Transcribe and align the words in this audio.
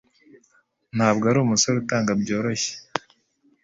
Ntabwo 0.95 1.23
arumusore 1.27 1.75
utanga 1.79 2.11
byoroshye. 2.21 2.73